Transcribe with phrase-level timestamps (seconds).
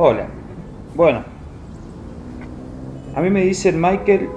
[0.00, 0.28] Hola.
[0.94, 1.24] Bueno,
[3.16, 4.28] a mí me dicen Michael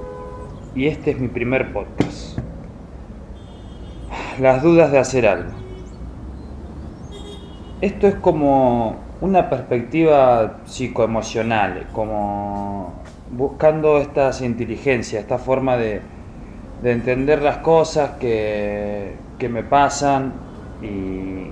[0.73, 2.39] y este es mi primer podcast.
[4.39, 5.51] Las dudas de hacer algo.
[7.79, 12.95] Esto es como una perspectiva psicoemocional, como
[13.29, 16.01] buscando estas inteligencias, esta forma de,
[16.81, 20.33] de entender las cosas que, que me pasan
[20.81, 21.51] y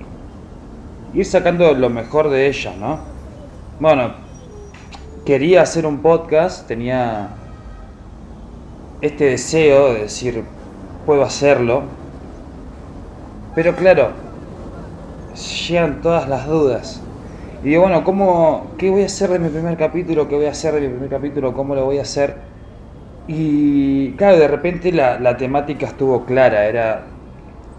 [1.16, 3.09] ir sacando lo mejor de ellas, ¿no?
[3.80, 4.12] Bueno,
[5.24, 7.30] quería hacer un podcast, tenía
[9.00, 10.44] este deseo de decir,
[11.06, 11.84] puedo hacerlo,
[13.54, 14.12] pero claro,
[15.66, 17.10] llegan todas las dudas.
[17.62, 20.28] Y digo, bueno, ¿cómo, ¿qué voy a hacer de mi primer capítulo?
[20.28, 21.54] ¿Qué voy a hacer de mi primer capítulo?
[21.54, 22.52] ¿Cómo lo voy a hacer?
[23.26, 27.16] Y claro, de repente la, la temática estuvo clara, era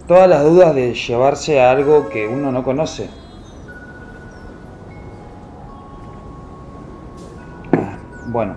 [0.08, 3.21] todas las dudas de llevarse a algo que uno no conoce.
[8.32, 8.54] Bueno,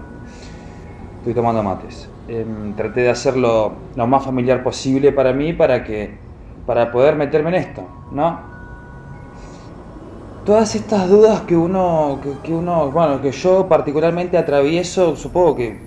[1.18, 2.08] estoy tomando mates.
[2.30, 6.18] Em, traté de hacerlo lo más familiar posible para mí para que
[6.66, 8.40] para poder meterme en esto, ¿no?
[10.46, 15.78] Todas estas dudas que uno, que, uno, bueno, que yo particularmente atravieso, supongo que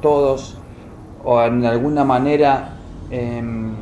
[0.00, 0.56] todos,
[1.22, 2.78] o en alguna manera,
[3.10, 3.74] em,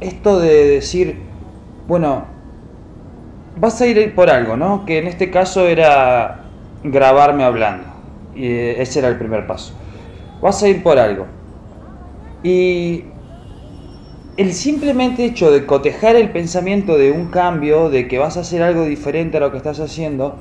[0.00, 1.16] esto de decir,
[1.86, 2.24] bueno,
[3.56, 4.84] vas a ir por algo, ¿no?
[4.84, 6.46] Que en este caso era
[6.82, 7.89] grabarme hablando.
[8.34, 9.74] Ese era el primer paso.
[10.40, 11.26] Vas a ir por algo.
[12.42, 13.04] Y
[14.36, 18.62] el simplemente hecho de cotejar el pensamiento de un cambio, de que vas a hacer
[18.62, 20.36] algo diferente a lo que estás haciendo,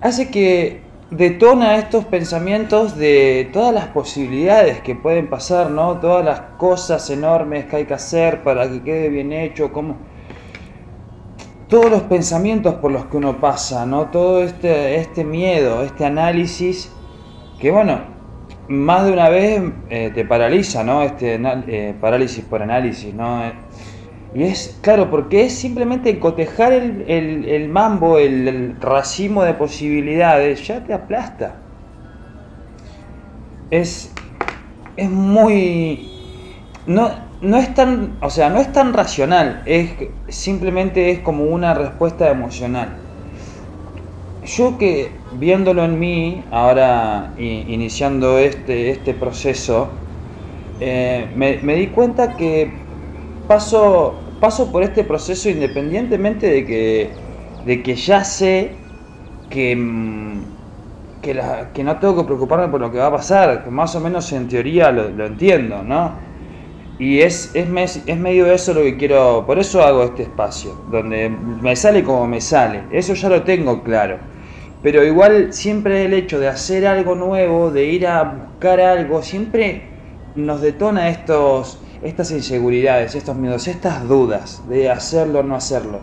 [0.00, 5.98] hace que detona estos pensamientos de todas las posibilidades que pueden pasar, ¿no?
[6.00, 9.96] Todas las cosas enormes que hay que hacer para que quede bien hecho, como
[11.68, 14.06] todos los pensamientos por los que uno pasa, ¿no?
[14.06, 16.90] Todo este, este miedo, este análisis,
[17.60, 18.00] que bueno,
[18.68, 21.02] más de una vez eh, te paraliza, ¿no?
[21.02, 23.42] Este eh, parálisis por análisis, ¿no?
[24.34, 30.66] Y es, claro, porque es simplemente cotejar el, el, mambo, el, el, racimo de posibilidades,
[30.66, 31.56] ya te aplasta.
[33.70, 34.12] Es,
[34.96, 36.12] es muy...
[36.86, 39.90] No, no es tan, o sea, no es tan racional, es
[40.28, 42.96] simplemente es como una respuesta emocional.
[44.44, 49.88] Yo que viéndolo en mí, ahora iniciando este, este proceso,
[50.80, 52.70] eh, me, di cuenta que
[53.46, 57.10] paso, paso por este proceso independientemente de que,
[57.66, 58.72] de que ya sé
[59.50, 60.40] que, mm,
[61.20, 61.40] que,
[61.74, 64.32] que, no tengo que preocuparme por lo que va a pasar, que más o menos
[64.32, 66.27] en teoría lo, lo entiendo, ¿no?
[66.98, 71.28] Y es, es, es, medio eso lo que quiero, por eso hago este espacio, donde
[71.28, 74.18] me sale como me sale, eso ya lo tengo claro.
[74.82, 79.82] Pero igual siempre el hecho de hacer algo nuevo, de ir a buscar algo, siempre
[80.34, 86.00] nos detona estos, estas inseguridades, estos miedos, estas dudas de hacerlo o no hacerlo.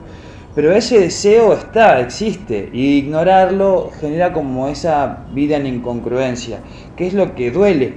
[0.55, 6.59] Pero ese deseo está, existe, y ignorarlo genera como esa vida en incongruencia,
[6.95, 7.95] que es lo que duele.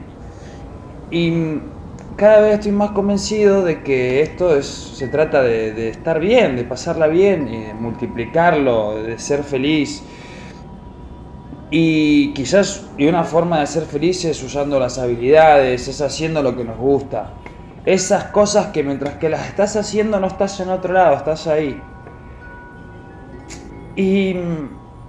[1.13, 1.61] Y
[2.19, 6.65] cada vez estoy más convencido de que esto es, se trata de, estar bien, de
[6.65, 10.03] pasarla bien, y de multiplicarlo, de ser feliz.
[11.71, 16.57] Y quizás y una forma de ser feliz es usando las habilidades, es haciendo lo
[16.57, 17.35] que nos gusta.
[17.87, 21.81] Esas cosas que mientras que las estás haciendo no estás en otro lado, estás ahí.
[23.95, 24.35] Y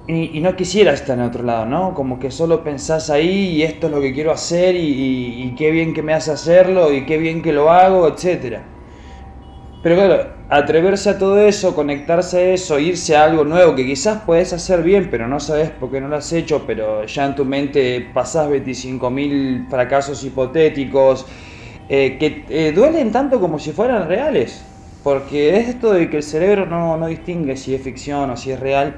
[0.10, 1.94] y, no quisiera estar en otro lado, ¿no?
[1.94, 5.94] Como que solo pensás ahí y esto es lo que quiero hacer y, qué bien
[5.94, 8.58] que me hace hacerlo y qué bien que lo hago, etc.
[9.84, 14.24] Pero claro, atreverse a todo eso, conectarse a eso, irse a algo nuevo que quizás
[14.26, 17.36] puedes hacer bien, pero no sabes por qué no lo has hecho, pero ya en
[17.36, 21.28] tu mente pasás 25.000 fracasos hipotéticos
[21.88, 24.66] eh, que eh, duelen tanto como si fueran reales.
[25.04, 28.52] Porque es esto de que el cerebro no, no distingue si es ficción o si
[28.52, 28.96] es real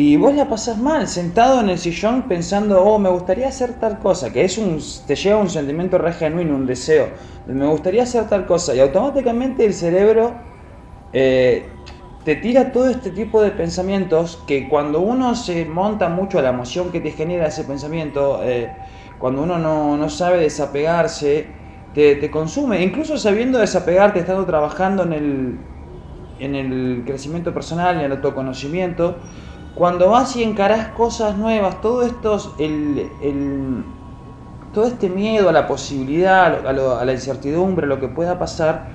[0.00, 3.98] y vos la pasás mal, sentado en el sillón pensando, oh, me gustaría hacer tal
[3.98, 4.78] cosa, que es un,
[5.08, 7.08] te lleva un sentimiento re genuino, un deseo,
[7.48, 10.34] me gustaría hacer tal cosa, y automáticamente el cerebro
[11.12, 11.66] eh,
[12.24, 16.50] te tira todo este tipo de pensamientos que cuando uno se monta mucho a la
[16.50, 18.70] emoción que te genera ese pensamiento, eh,
[19.18, 21.48] cuando uno no, no, sabe desapegarse,
[21.92, 25.58] te, consume, incluso sabiendo desapegarte, estando trabajando en el,
[26.38, 29.16] en el crecimiento personal, en el autoconocimiento,
[29.74, 33.84] cuando vas y encarás cosas nuevas, todo esto, el,
[34.72, 38.88] todo este miedo a la posibilidad, a, a, la incertidumbre, lo que pueda pasar,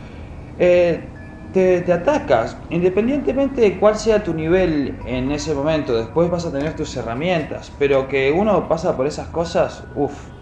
[0.59, 1.03] eh,
[1.53, 6.51] te, te, atacas, independientemente de cuál sea tu nivel en ese momento, después vas a
[6.51, 10.33] tener tus herramientas, pero que uno pasa por esas cosas, uff.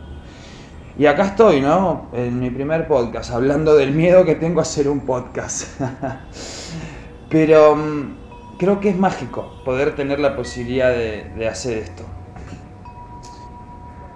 [0.98, 2.08] Y acá estoy, ¿no?
[2.14, 5.80] En mi primer podcast, hablando del miedo que tengo a hacer un podcast.
[7.30, 8.21] pero mm,
[8.62, 12.04] creo que es mágico poder tener la posibilidad de, hacer esto.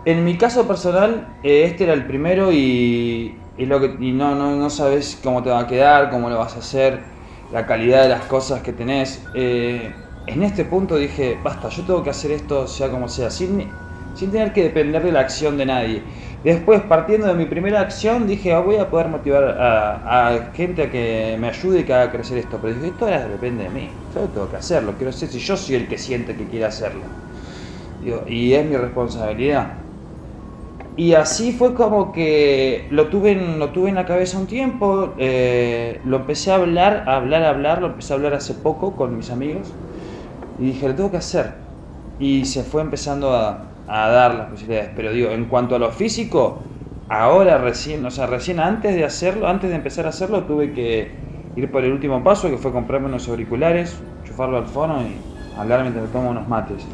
[0.05, 5.19] En mi caso personal, eh, este era el primero y, lo que, no, no, sabes
[5.23, 6.99] cómo te va a quedar, cómo lo vas a hacer,
[7.51, 9.25] la calidad de las cosas que tenés.
[9.33, 9.91] Eh,
[10.27, 13.71] en este punto dije, basta, yo tengo que hacer esto sea como sea, sin,
[14.13, 16.03] sin tener que depender de la acción de nadie.
[16.45, 20.91] Después, partiendo de mi primera acción, dije, ah, voy a poder motivar a, gente a
[20.91, 22.59] que me ayude y que haga crecer esto.
[22.61, 23.89] Pero dije, esto ahora depende de mí.
[24.13, 24.93] Yo tengo que hacerlo.
[24.95, 27.01] Quiero ser si yo soy el que siente que quiere hacerlo.
[28.27, 29.69] y es mi responsabilidad.
[30.97, 35.13] Y así fue como que lo tuve en, lo tuve en la cabeza un tiempo,
[35.17, 38.95] eh, lo empecé a hablar, a hablar, a hablar, lo empecé a hablar hace poco
[38.95, 39.73] con mis amigos
[40.59, 41.53] y dije, lo tengo que hacer.
[42.19, 44.91] Y se fue empezando a, a dar las posibilidades.
[44.95, 46.63] Pero digo, en cuanto a lo físico,
[47.07, 51.19] ahora recién, o sea, recién antes de hacerlo, antes de empezar a hacerlo, tuve que
[51.55, 55.81] ir por el último paso, que fue comprarme unos auriculares, chufarlo al fono y hablar
[55.83, 56.89] mientras tomo unos mates.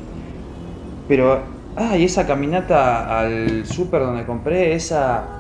[1.06, 5.38] Pero, ah, y esa caminata al súper donde compré, esa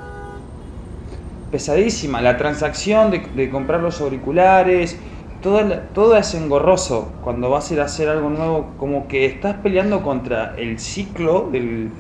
[1.49, 5.01] pesadísima, la transacción de, de comprar los auriculares,
[5.41, 10.01] todo, es engorroso cuando vas a ir a hacer algo nuevo, como que estás peleando
[10.03, 11.91] contra el ciclo del,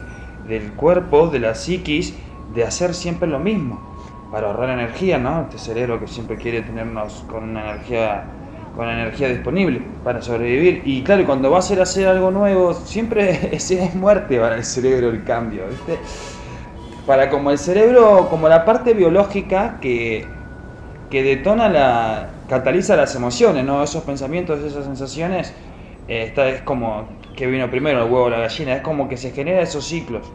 [0.75, 2.13] cuerpo, de la psiquis,
[2.53, 3.79] de hacer siempre lo mismo,
[4.31, 5.41] para ahorrar energía, ¿no?
[5.41, 8.25] Este cerebro que siempre quiere tenernos con una energía
[8.75, 10.83] con energía disponible para sobrevivir.
[10.85, 14.55] Y claro, cuando vas a ir a hacer algo nuevo, siempre es, es muerte para
[14.55, 15.99] el cerebro el cambio, ¿viste?
[17.05, 20.25] Para como el cerebro, como la parte biológica que,
[21.09, 23.81] que detona la, cataliza las emociones, ¿no?
[23.81, 25.53] Esos pensamientos, esas sensaciones,
[26.09, 29.15] eh, esta es como que vino primero el huevo o la gallina, es como que
[29.15, 30.29] se genera esos ciclos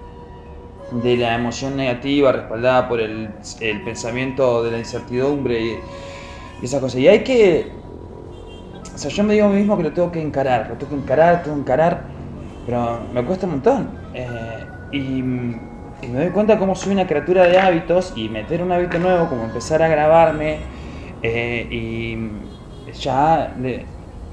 [0.93, 3.29] de la emoción negativa respaldada por el,
[3.85, 5.79] pensamiento de la incertidumbre y,
[6.63, 6.99] esa cosa.
[6.99, 7.71] Y hay que,
[8.95, 10.93] o sea, yo me digo a mí mismo que lo tengo que encarar, lo tengo
[10.93, 12.05] que encarar, tengo que encarar,
[12.65, 13.91] pero me cuesta un montón.
[14.15, 18.73] Eh, y, y me doy cuenta cómo soy una criatura de hábitos y meter un
[18.73, 20.61] hábito nuevo, como empezar a grabarme,
[21.27, 23.55] eh, y ya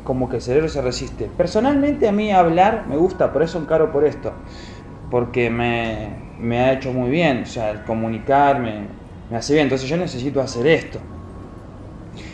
[0.04, 1.30] como que el cerebro se resiste.
[1.38, 4.32] Personalmente a mí hablar me gusta, por eso encaro por esto,
[5.10, 6.10] porque me,
[6.40, 8.88] me ha hecho muy bien, o sea, el comunicar me,
[9.36, 11.00] hace bien, entonces yo necesito hacer esto.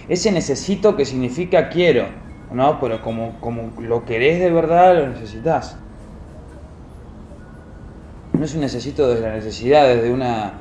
[0.09, 2.07] Ese necesito que significa quiero,
[2.51, 2.79] ¿no?
[2.79, 5.77] Pero como, como lo querés de verdad, lo necesitas.
[8.33, 10.53] No es un necesito desde la necesidad, desde una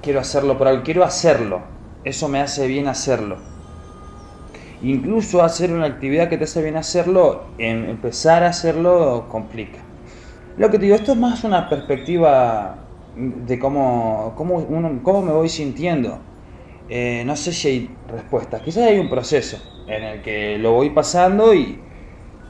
[0.00, 3.36] quiero hacerlo por algo, quiero hacerlo eso me hace bien hacerlo.
[4.82, 9.80] Incluso hacer una actividad que te hace bien hacerlo, en empezar a hacerlo complica.
[10.56, 12.76] Lo que te digo, esto es más una perspectiva
[13.14, 14.66] de cómo, cómo,
[15.02, 16.18] cómo me voy sintiendo.
[16.88, 20.90] Eh, no sé si hay respuestas, quizás hay un proceso en el que lo voy
[20.90, 21.78] pasando y,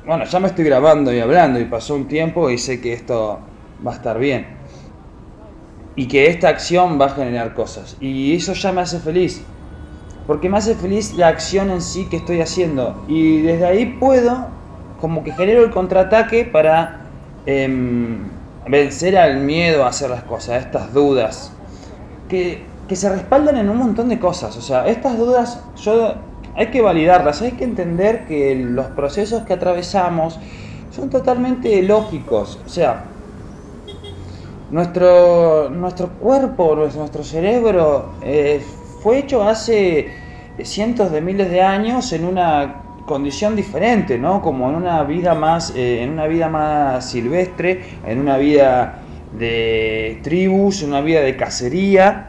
[0.06, 3.38] bueno, ya me estoy grabando y hablando y pasó un tiempo y sé que esto
[3.84, 4.59] va a estar bien
[5.96, 7.96] y que esta acción va a generar cosas.
[8.00, 9.42] Y eso ya me hace feliz.
[10.26, 13.04] Porque me hace feliz la acción en sí que estoy haciendo.
[13.08, 14.46] Y desde ahí puedo,
[15.00, 17.00] como que genero el contraataque para
[17.46, 18.28] em,
[18.66, 21.52] vencer al miedo a hacer las cosas, a estas dudas.
[22.28, 24.56] Que, que se respaldan en un montón de cosas.
[24.56, 26.14] O sea, estas dudas yo
[26.54, 30.38] hay que validarlas, hay que entender que los procesos que atravesamos
[30.90, 32.58] son totalmente lógicos.
[32.66, 33.04] O sea,
[34.70, 38.62] nuestro, nuestro cuerpo, nuestro cerebro eh,
[39.02, 40.08] fue hecho hace
[40.62, 44.42] cientos de miles de años en una condición diferente, ¿no?
[44.42, 49.02] Como en una vida más, eh, en una vida más silvestre, en una vida
[49.36, 52.28] de tribus, en una vida de cacería.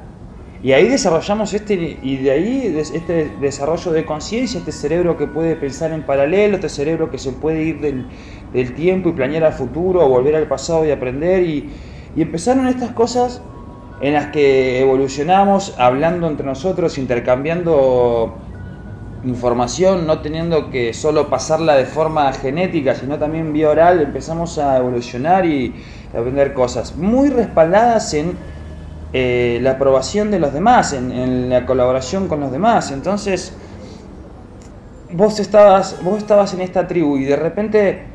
[0.63, 5.55] Y ahí desarrollamos este, y de ahí este desarrollo de conciencia, este cerebro que puede
[5.55, 8.05] pensar en paralelo, este cerebro que se puede ir del,
[8.53, 11.69] del tiempo y planear al futuro, o volver al pasado y aprender y,
[12.15, 13.41] y empezaron estas cosas
[14.01, 18.35] en las que evolucionamos hablando entre nosotros, intercambiando
[19.23, 24.77] información, no teniendo que solo pasarla de forma genética, sino también vía oral, empezamos a
[24.77, 25.75] evolucionar y
[26.09, 28.35] aprender cosas muy respaldadas en
[29.13, 32.91] eh, la aprobación de los demás, en, en, la colaboración con los demás.
[32.91, 33.53] Entonces,
[35.11, 38.10] vos estabas, vos estabas en esta tribu y de repente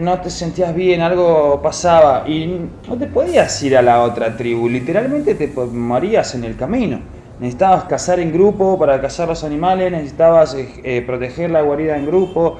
[0.00, 4.68] no te sentías bien, algo pasaba y no te podías ir a la otra tribu,
[4.68, 7.00] literalmente te morías en el camino.
[7.38, 12.06] necesitabas cazar en grupo para cazar los animales, necesitabas eh, eh, proteger la guarida en
[12.06, 12.58] grupo.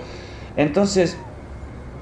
[0.57, 1.17] Entonces,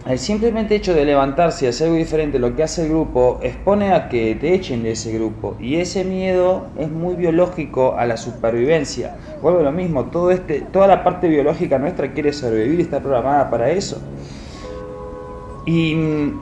[0.06, 3.92] el simplemente hecho de levantarse y hacer algo diferente lo que hace el grupo expone
[3.92, 8.16] a que te echen de ese grupo y ese miedo es muy biológico a la
[8.16, 13.50] supervivencia vuelve lo mismo este toda la parte biológica nuestra quiere sobrevivir y está programada
[13.50, 14.00] para eso
[15.70, 16.40] y mm,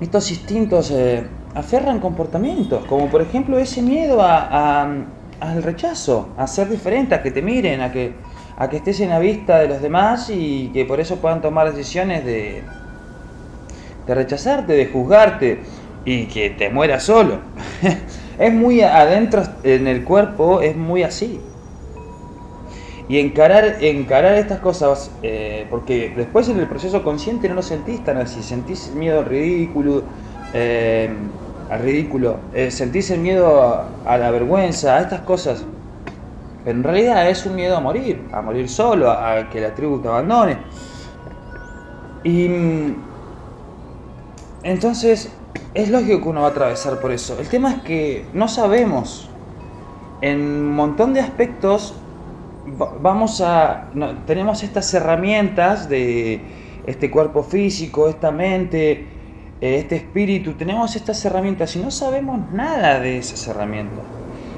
[0.00, 7.14] estos instintos eh, aferran comportamientos como por ejemplo ese miedo al rechazo a ser diferente
[7.14, 8.14] a que te miren a que
[8.56, 11.72] a que estés en la vista de los demás y que por eso puedan tomar
[11.72, 12.62] decisiones de,
[14.06, 15.62] de rechazarte, de juzgarte
[16.04, 17.38] y que te mueras solo.
[18.38, 21.40] es muy adentro en el cuerpo, es muy así.
[23.12, 28.02] Y encarar, encarar estas cosas, eh, porque después en el proceso consciente no lo sentís
[28.02, 30.02] tan así, sentís miedo al ridículo,
[30.54, 31.10] eh,
[31.68, 35.62] al ridículo, eh, sentís el miedo a la vergüenza, a estas cosas
[36.64, 40.08] en realidad es un miedo a morir, a morir solo, a que la tribu te
[40.08, 40.56] abandone.
[42.24, 42.96] Y mm,
[44.62, 45.30] entonces
[45.74, 47.36] es lógico que uno va a atravesar por eso.
[47.38, 49.28] El tema es que no sabemos.
[50.22, 51.94] En un montón de aspectos
[53.00, 53.88] vamos a
[54.26, 56.40] tenemos estas herramientas de
[56.86, 59.06] este cuerpo físico, esta mente,
[59.60, 64.04] eh, este espíritu, tenemos estas herramientas y no sabemos nada de esas herramientas.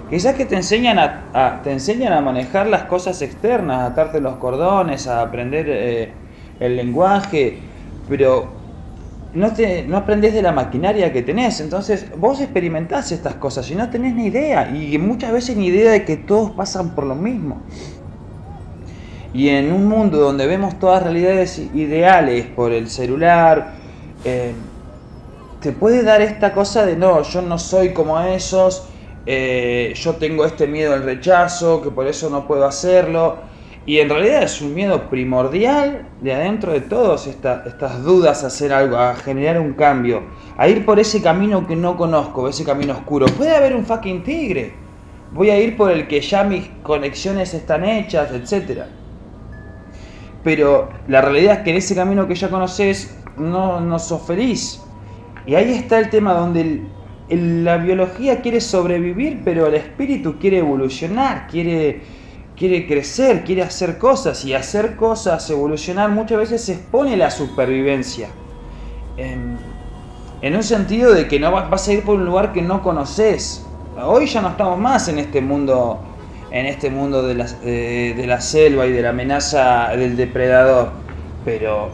[0.08, 4.37] Quizás que te enseñan a, te enseñan a manejar las cosas externas, a atarte los
[4.37, 6.12] cordones, a aprender eh,
[6.61, 7.58] el lenguaje,
[8.08, 8.49] pero
[9.34, 11.61] no, te, no aprendes de la maquinaria que tenés.
[11.61, 14.70] Entonces vos experimentás estas cosas y no tenés ni idea.
[14.70, 17.62] Y muchas veces ni idea de que todos pasan por lo mismo.
[19.34, 23.74] Y en un mundo donde vemos todas realidades ideales por el celular,
[24.24, 24.54] eh,
[25.60, 28.88] te puede dar esta cosa de no, yo no soy como esos
[29.26, 33.36] eh, yo tengo este miedo al rechazo, que por eso no puedo hacerlo.
[33.86, 38.72] Y en realidad es un miedo primordial de adentro de todos estas dudas a hacer
[38.72, 40.22] algo, a generar un cambio,
[40.56, 43.26] a ir por ese camino que no conozco, ese camino oscuro.
[43.26, 44.72] Puede haber un fucking tigre.
[45.32, 48.84] Voy a ir por el que ya mis conexiones están hechas, etc.
[50.44, 54.80] Pero la realidad es que en ese camino que ya conoces no, no sos feliz.
[55.46, 56.82] Y ahí está el tema donde
[57.28, 62.02] la biología quiere sobrevivir, pero el espíritu quiere evolucionar, quiere,
[62.56, 64.44] quiere crecer, quiere hacer cosas.
[64.44, 68.28] Y hacer cosas, evolucionar, muchas veces se expone la supervivencia.
[69.16, 69.58] En,
[70.54, 73.64] un sentido de que no vas, a ir por un lugar que no conoces.
[74.02, 76.00] Hoy ya no estamos más en este mundo,
[76.54, 80.92] en este mundo de la, de la selva y de la amenaza del depredador.
[81.44, 81.90] Pero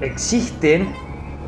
[0.00, 0.88] existen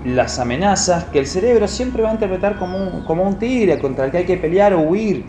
[0.05, 4.07] las amenazas que el cerebro siempre va a interpretar como un, como un tigre contra
[4.07, 5.25] el que hay que pelear o huir.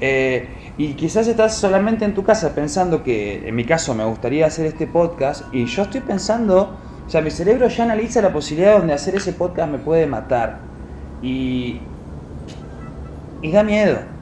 [0.00, 0.48] Eh,
[0.78, 4.64] y quizás estás solamente en tu casa pensando que, en mi caso, me gustaría hacer
[4.64, 8.94] este podcast y yo estoy pensando, o sea, mi cerebro ya analiza la posibilidad donde
[8.94, 10.60] hacer ese podcast me puede matar.
[11.20, 11.80] Y,
[13.42, 14.15] y da miedo.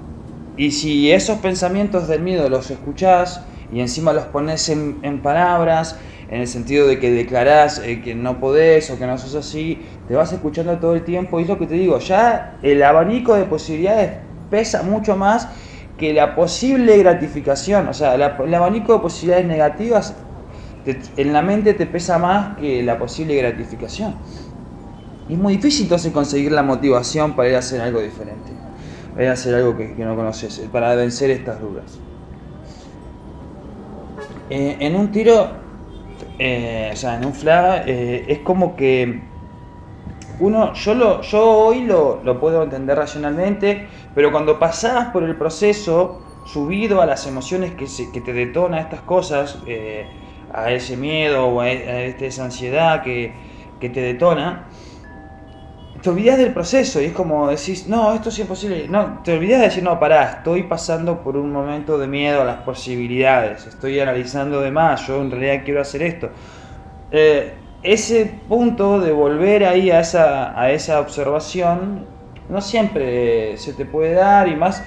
[0.56, 3.42] Y si esos pensamientos del miedo los escuchás
[3.72, 5.98] y encima los pones en, palabras
[6.30, 9.82] en el sentido de que declarás eh, que no podés o que no sos así,
[10.06, 11.40] te vas escuchando todo el tiempo.
[11.40, 14.12] Y es lo que te digo, ya el abanico de posibilidades
[14.50, 15.48] pesa mucho más
[15.98, 20.14] que la posible gratificación, o sea, el abanico de posibilidades negativas
[21.16, 24.14] en la mente te pesa más que la posible gratificación.
[25.28, 28.52] Y es muy difícil entonces conseguir la motivación para ir a hacer algo diferente,
[29.18, 31.98] a hacer algo que, no conoces, para vencer estas dudas.
[34.50, 35.48] Eh, en un tiro
[36.38, 39.22] eh, o sea, en un flag eh, es como que
[40.40, 46.20] uno, yo, lo, yo hoy lo, puedo entender racionalmente, pero cuando pasás por el proceso
[46.44, 49.58] subido a las emociones que, que te detona estas cosas,
[50.52, 53.32] a ese miedo o a, esa ansiedad que,
[53.80, 54.68] que te detona,
[56.04, 58.86] te olvidas del proceso y es como decís, no, esto es imposible.
[58.88, 62.44] No, te olvidas de decir, no, pará, estoy pasando por un momento de miedo a
[62.44, 66.28] las posibilidades, estoy analizando de más, yo en realidad quiero hacer esto.
[67.10, 72.06] Eh, ese punto de volver ahí a esa, a esa observación
[72.50, 74.84] no siempre se te puede dar y más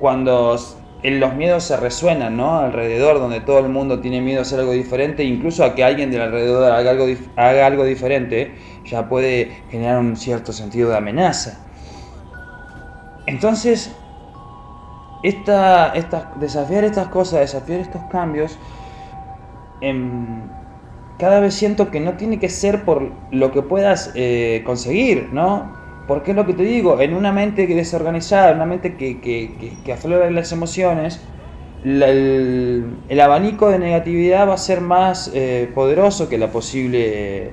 [0.00, 0.58] cuando
[1.04, 2.58] los miedos se resuenan, ¿no?
[2.58, 6.10] Alrededor, donde todo el mundo tiene miedo a hacer algo diferente, incluso a que alguien
[6.10, 7.06] del alrededor haga algo,
[7.36, 8.52] haga algo diferente,
[8.86, 11.58] ya puede generar un cierto sentido de amenaza.
[13.26, 13.90] Entonces,
[15.22, 15.92] esta,
[16.38, 18.58] desafiar estas cosas, desafiar estos cambios,
[19.80, 20.42] em,
[21.18, 25.74] cada vez siento que no tiene que ser por lo que puedas eh, conseguir, ¿no?
[26.06, 29.76] Porque es lo que te digo, en una mente desorganizada, en una mente que, que,
[29.84, 31.20] que, aflora las emociones,
[31.82, 37.50] el, abanico de negatividad va a ser más eh, poderoso que la posible,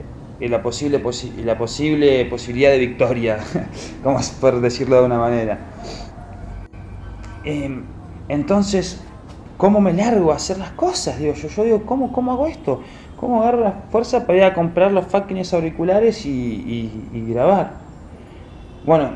[0.47, 1.01] la, posible
[1.43, 3.39] la posible posibilidad de victoria,
[4.03, 5.59] como por decirlo de una manera.
[7.43, 7.83] Em,
[8.29, 9.01] entonces,
[9.57, 11.19] ¿cómo me largo a hacer las cosas?
[11.19, 12.81] Digo yo, yo digo, ¿cómo, cómo hago esto?
[13.17, 16.89] ¿Cómo agarro la fuerza para ir a comprar los fucking auriculares y,
[17.29, 17.75] grabar?
[18.85, 19.11] Bueno,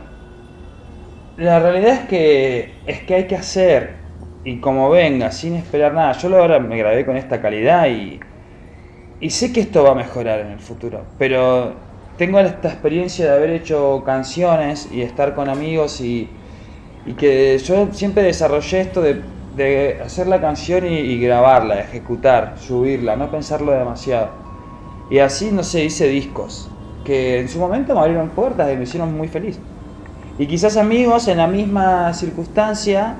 [1.37, 3.95] la realidad es que es que hay que hacer
[4.45, 6.13] y como venga, sin esperar nada.
[6.13, 8.19] Yo ahora me grabé con esta calidad y,
[9.19, 11.73] y sé que esto va a mejorar en el futuro, pero
[12.17, 16.29] tengo esta experiencia de haber hecho canciones y estar con amigos y,
[17.05, 19.21] y que yo siempre desarrollé esto de
[19.57, 24.29] de hacer la canción y, grabarla, ejecutar, subirla, no pensarlo demasiado.
[25.09, 26.69] Y así, no sé, hice discos
[27.03, 29.59] que en su momento me abrieron puertas y me hicieron muy feliz.
[30.37, 33.15] Y quizás amigos en la misma circunstancia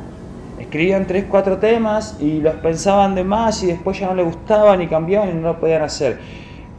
[0.60, 4.82] escribían tres, cuatro temas y los pensaban de más y después ya no les gustaban
[4.82, 6.20] y cambiaban y no lo podían hacer.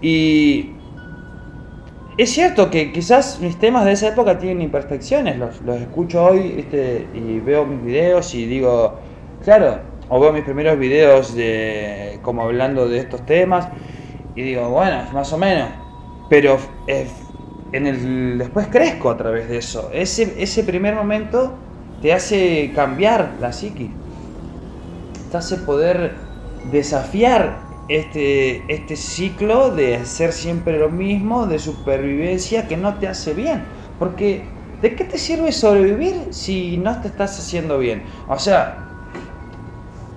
[0.00, 0.70] Y
[2.16, 6.56] es cierto que quizás mis temas de esa época tienen imperfecciones, los, los escucho hoy
[6.58, 8.98] este, y veo mis videos y digo,
[9.44, 13.68] Claro, o veo mis primeros videos de como hablando de estos temas
[14.34, 15.68] y digo, bueno, más o menos.
[16.28, 16.58] Pero
[17.72, 19.90] en el, después crezco a través de eso.
[19.92, 21.54] Ese, ese primer momento
[22.02, 23.90] te hace cambiar la psiqui.
[25.30, 26.14] Te hace poder
[26.70, 33.34] desafiar este, este ciclo de hacer siempre lo mismo, de supervivencia que no te hace
[33.34, 33.64] bien.
[33.98, 34.44] Porque,
[34.80, 38.04] ¿de qué te sirve sobrevivir si no te estás haciendo bien?
[38.28, 38.84] O sea,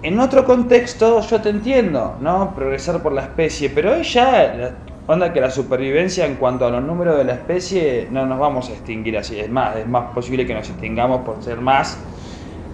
[0.03, 2.53] en otro contexto yo te entiendo, ¿no?
[2.55, 4.75] Progresar por la especie, pero ya,
[5.07, 8.69] onda que la supervivencia en cuanto a los números de la especie, no nos vamos
[8.69, 9.39] a extinguir así.
[9.39, 11.97] Es más, es más posible que nos extingamos por ser más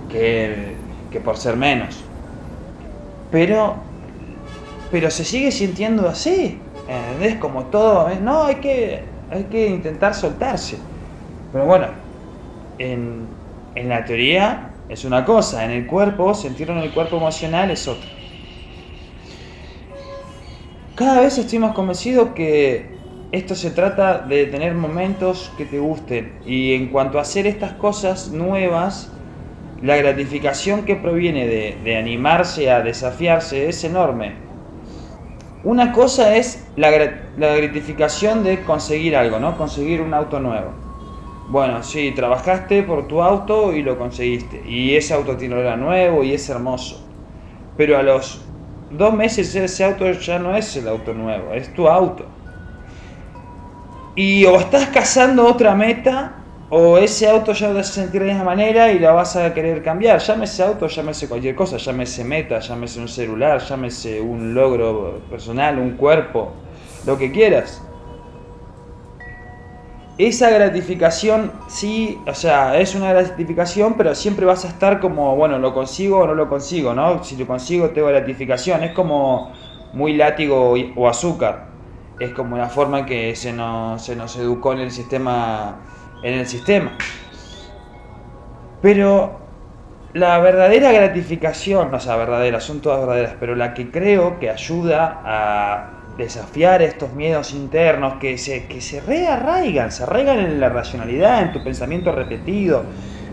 [0.09, 0.75] que,
[1.11, 2.03] que por ser menos.
[3.31, 3.75] Pero,
[4.91, 7.35] pero se sigue sintiendo así, ¿entendés?
[7.35, 8.19] Como todo, ¿eh?
[8.21, 10.77] no, hay que, hay que intentar soltarse.
[11.51, 11.87] Pero bueno,
[12.77, 13.27] en,
[13.75, 17.87] en la teoría es una cosa, en el cuerpo, sentirlo en el cuerpo emocional es
[17.87, 18.16] otra.
[20.97, 22.97] Cada vez estoy más convencido que
[23.31, 27.73] esto se trata de tener momentos que te gusten y en cuanto a hacer estas
[27.73, 29.11] cosas nuevas,
[29.83, 34.33] la gratificación que proviene de, animarse a desafiarse es enorme.
[35.63, 39.55] Una cosa es la, gratificación de conseguir algo, ¿no?
[39.55, 40.87] Conseguir un auto nuevo
[41.49, 44.63] bueno, sí, trabajaste por tu auto y lo conseguiste.
[44.67, 47.07] Y ese auto tiene olor nuevo y es hermoso.
[47.77, 48.43] Pero a los
[48.89, 52.25] dos meses ese auto ya no es el auto nuevo, es tu auto.
[54.15, 56.33] Y o estás cazando otra meta,
[56.69, 59.83] o ese auto ya vas a sentir de esa manera y la vas a querer
[59.83, 60.19] cambiar.
[60.19, 65.91] Llámese auto, llámese cualquier cosa, llámese meta, llámese un celular, llámese un logro personal, un
[65.91, 66.51] cuerpo,
[67.05, 67.86] lo que quieras
[70.17, 75.59] esa gratificación sí, o sea, es una gratificación, pero siempre vas a estar como, bueno,
[75.59, 77.23] lo consigo o no lo consigo, ¿no?
[77.23, 79.51] Si lo consigo tengo gratificación, es como
[79.93, 81.67] muy látigo o azúcar,
[82.19, 85.81] es como la forma que se nos, se nos educó en el sistema,
[86.23, 86.93] en el sistema.
[88.81, 89.39] Pero
[90.13, 95.21] la verdadera gratificación, o sea, verdadera, son todas verdaderas, pero la que creo que ayuda
[95.23, 101.41] a desafiar estos miedos internos que se, que se rearraigan, se arraigan en la racionalidad,
[101.43, 102.83] en tu pensamiento repetido.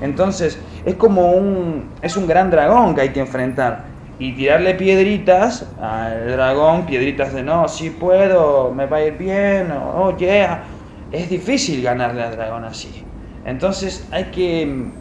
[0.01, 3.87] Entonces, es como un, es un gran dragón que hay que enfrentar.
[4.19, 9.73] Y tirarle piedritas al dragón, piedritas de no, si puedo, me va a ir bien,
[9.73, 10.63] o oh yeah.
[11.11, 13.05] Es difícil ganarle al dragón así.
[13.45, 14.93] Entonces hay que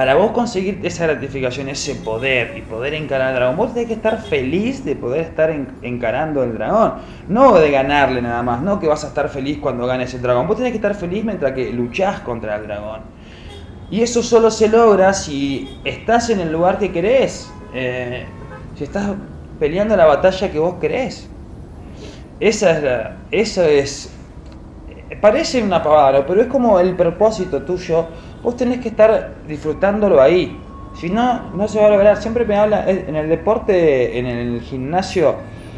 [0.00, 3.92] para vos conseguir esa gratificación, ese poder y poder encarar al dragón, vos tenés que
[3.92, 6.94] estar feliz de poder estar encarando el dragón.
[7.28, 10.48] No de ganarle nada más, no que vas a estar feliz cuando ganes el dragón.
[10.48, 13.02] Vos tenés que estar feliz mientras que luchás contra el dragón.
[13.90, 17.52] Y eso solo se logra si estás en el lugar que querés.
[17.74, 18.24] Eh,
[18.78, 19.06] si estás
[19.58, 21.28] peleando la batalla que vos querés.
[22.40, 24.10] Esa es la, eso es...
[25.20, 28.06] Parece una pavada, pero es como el propósito tuyo
[28.42, 30.58] vos tenés que estar disfrutándolo ahí.
[30.94, 32.20] Si no, no se va a lograr.
[32.20, 35.36] Siempre me habla, en el deporte, en el gimnasio,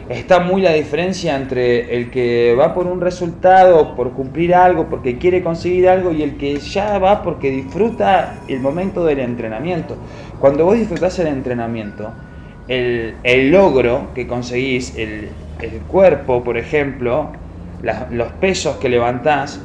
[0.09, 5.19] está muy la diferencia entre el que va por un resultado, por cumplir algo, porque
[5.19, 9.97] quiere conseguir algo, y el que ya va porque disfruta el momento del entrenamiento.
[10.41, 12.11] Cuando vos disfrutás el entrenamiento,
[12.69, 15.29] el, logro que conseguís, el,
[15.87, 17.31] cuerpo, por ejemplo,
[18.11, 19.61] los pesos que levantás,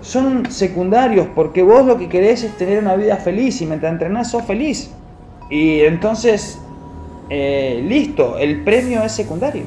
[0.00, 4.30] son secundarios porque vos lo que querés es tener una vida feliz y mientras entrenás
[4.30, 4.90] sos feliz.
[5.50, 6.58] Y entonces,
[7.30, 9.64] eh, listo, el premio es secundario.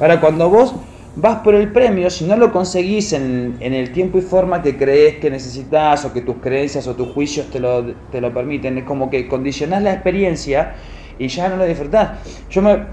[0.00, 0.74] Ahora, cuando vos
[1.16, 5.16] vas por el premio, si no lo conseguís en, el tiempo y forma que crees
[5.16, 8.84] que necesitas o que tus creencias o tus juicios te lo, te lo permiten, es
[8.84, 10.74] como que condicionás la experiencia
[11.18, 12.20] y ya no lo disfrutás.
[12.50, 12.84] Yo me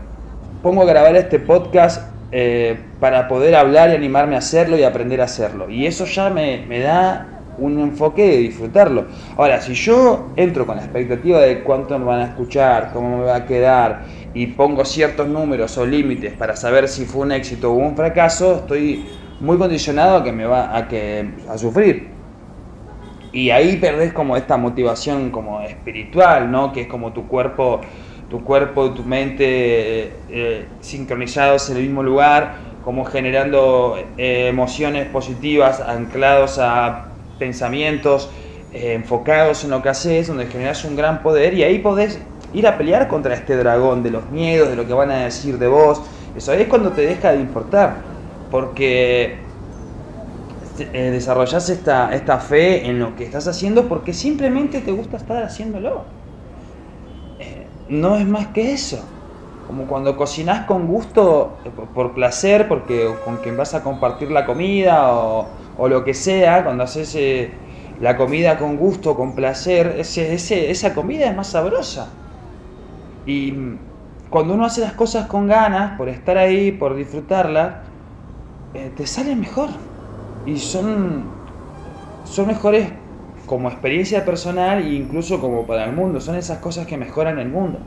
[0.63, 5.21] pongo a grabar este podcast eh, para poder hablar y animarme a hacerlo y aprender
[5.21, 5.69] a hacerlo.
[5.69, 9.05] Y eso ya me, me da un enfoque de disfrutarlo.
[9.37, 13.23] Ahora, si yo entro con la expectativa de cuánto me van a escuchar, cómo me
[13.23, 17.71] va a quedar, y pongo ciertos números o límites para saber si fue un éxito
[17.71, 19.05] o un fracaso, estoy
[19.39, 22.09] muy condicionado a que me va a que a sufrir.
[23.31, 26.73] Y ahí perdés como esta motivación como espiritual, ¿no?
[26.73, 27.79] Que es como tu cuerpo,
[28.29, 35.79] tu cuerpo, tu mente eh, sincronizados en el mismo lugar, como generando eh, emociones positivas
[35.79, 37.05] anclados a
[37.39, 38.29] pensamientos
[38.73, 42.19] eh, enfocados en lo que haces, donde generas un gran poder y ahí podés
[42.53, 45.57] ir a pelear contra este dragón de los miedos, de lo que van a decir
[45.57, 46.01] de vos.
[46.35, 47.95] Eso es cuando te deja de importar,
[48.51, 49.37] porque
[50.77, 55.41] eh, desarrollas esta, esta fe en lo que estás haciendo porque simplemente te gusta estar
[55.41, 56.03] haciéndolo.
[57.85, 59.11] Eh, no es más que eso.
[59.61, 64.45] Como cuando cocinas con gusto, eh, por placer, porque con quien vas a compartir la
[64.45, 67.17] comida o, o lo que sea, cuando haces
[67.97, 72.21] la comida con gusto, con placer, ese, ese, esa comida es más sabrosa.
[73.25, 73.53] Y
[74.29, 77.87] cuando uno hace las cosas con ganas, por estar ahí, por disfrutarlas,
[78.73, 79.69] eh, te sale mejor.
[80.45, 81.43] Y son,
[82.23, 82.93] son mejores
[83.45, 86.19] como experiencia personal e incluso como para el mundo.
[86.19, 87.79] Son esas cosas que mejoran el mundo.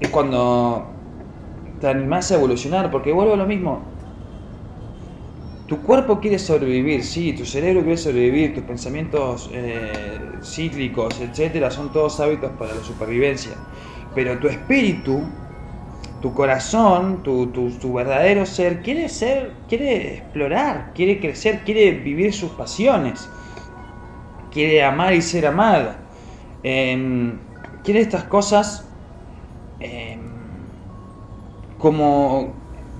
[0.00, 0.86] Es cuando
[1.80, 3.82] te animás a evolucionar, porque vuelvo a lo mismo.
[5.66, 11.90] Tu cuerpo quiere sobrevivir, sí, tu cerebro quiere sobrevivir, tus pensamientos eh, cíclicos, etcétera, son
[11.92, 13.52] todos hábitos para la supervivencia.
[14.14, 15.22] Pero tu espíritu,
[16.22, 23.28] tu corazón, tu, verdadero ser, quiere ser, quiere explorar, quiere crecer, quiere vivir sus pasiones,
[24.52, 25.94] quiere amar y ser amado.
[26.62, 27.38] Em,
[27.82, 28.88] quiere estas cosas
[29.80, 30.20] em,
[31.78, 32.54] como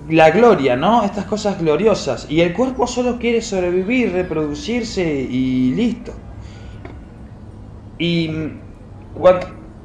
[0.09, 1.05] la gloria, ¿no?
[1.05, 2.27] Estas cosas gloriosas.
[2.29, 6.13] Y el cuerpo solo quiere sobrevivir, reproducirse y listo.
[7.99, 8.29] Y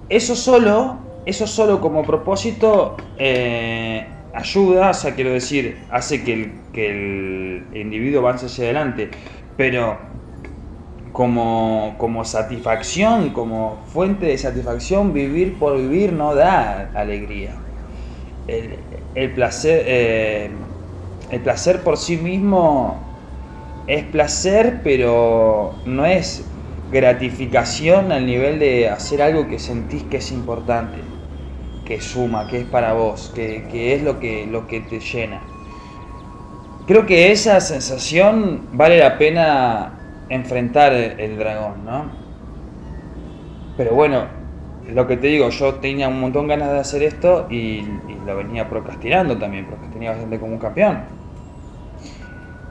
[0.10, 6.52] eso solo, eso solo como propósito eh, ayuda, o sea, quiero decir, hace que el,
[6.74, 9.10] que el individuo avance hacia adelante.
[9.56, 9.98] Pero
[11.12, 17.56] como, como satisfacción, como fuente de satisfacción, vivir por vivir no da alegría
[18.48, 20.50] el, placer, eh,
[21.32, 22.98] el placer por sí mismo
[23.88, 26.46] es placer, pero no es
[26.92, 31.00] gratificación al nivel de hacer algo que sentís que es importante,
[31.88, 35.42] que suma, que es para vos, que, es lo que, lo que te llena.
[36.86, 39.94] Creo que esa sensación vale la pena
[40.30, 42.12] enfrentar el dragón, ¿no?
[43.78, 44.26] Pero bueno,
[44.94, 47.86] lo que te digo, yo tenía un montón ganas de hacer esto y,
[48.26, 51.00] lo venía procrastinando también, procrastinaba bastante como un campeón.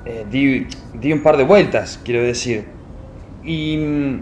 [0.04, 2.66] Eh, di, un par de vueltas, quiero decir.
[3.42, 4.18] Y,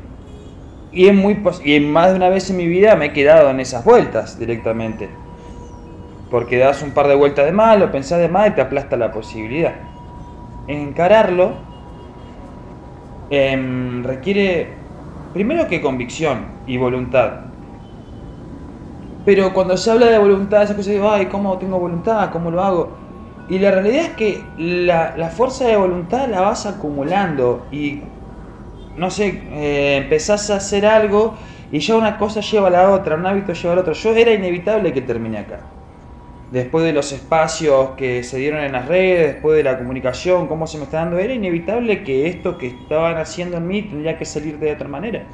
[0.95, 3.61] y, es muy y más de una vez en mi vida me he quedado en
[3.61, 5.09] esas vueltas directamente.
[6.31, 8.97] Porque das un par de vueltas de más, lo pensás de más y te aplasta
[8.97, 9.75] la posibilidad.
[10.67, 11.53] Encararlo
[13.31, 14.69] em, requiere
[15.33, 17.55] primero que convicción y voluntad
[19.25, 22.31] pero cuando se habla de voluntad, esa cosa de, ay, ¿cómo tengo voluntad?
[22.31, 22.93] ¿Cómo lo hago?
[23.49, 28.03] Y la realidad es que la, fuerza de voluntad la vas acumulando y,
[28.97, 31.35] no sé, eh, empezás a hacer algo
[31.73, 33.93] y ya una cosa lleva a la otra, un hábito lleva al otro.
[33.93, 35.61] Yo era inevitable que termine acá.
[36.53, 40.67] Después de los espacios que se dieron en las redes, después de la comunicación, cómo
[40.67, 44.25] se me está dando, era inevitable que esto que estaban haciendo en mí tendría que
[44.25, 45.25] salir de otra manera.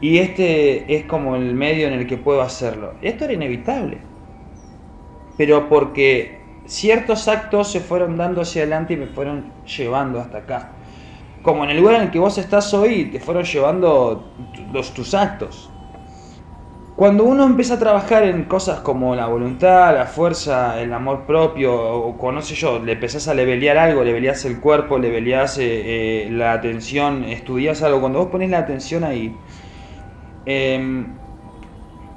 [0.00, 2.94] Y este es como el medio en el que puedo hacerlo.
[3.02, 3.98] Esto era inevitable.
[5.36, 10.72] Pero porque ciertos actos se fueron dando hacia adelante y me fueron llevando hasta acá.
[11.44, 14.24] Como en el lugar en el que vos estás hoy, te fueron llevando
[14.72, 15.70] los, tus actos.
[16.96, 21.74] Cuando uno empieza a trabajar en cosas como la voluntad, la fuerza, el amor propio,
[21.74, 26.52] o conoce yo, le empezás a levelear algo, leveleás el cuerpo, leveleás eh, eh, la
[26.52, 29.36] atención, estudias algo, cuando vos pones la atención ahí,
[30.46, 31.06] Em,